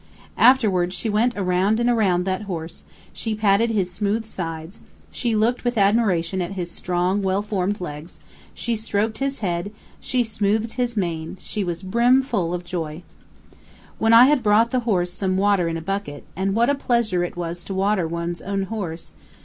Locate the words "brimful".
11.83-12.51